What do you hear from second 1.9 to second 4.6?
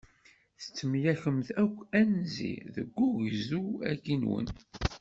anzi deg ugezdu-agi-nwen.